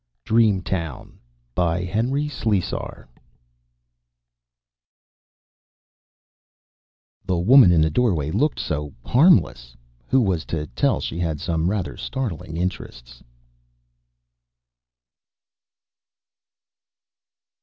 [0.25, 1.19] _dream town
[1.53, 1.83] by...
[1.83, 3.07] HENRY SLESAR
[7.25, 9.77] The woman in the doorway looked so harmless.
[10.07, 13.21] Who was to tell she had some rather startling interests?